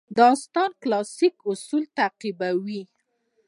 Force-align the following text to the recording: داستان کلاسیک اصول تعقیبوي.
داستان 0.19 0.69
کلاسیک 0.83 1.35
اصول 1.49 1.83
تعقیبوي. 1.97 2.81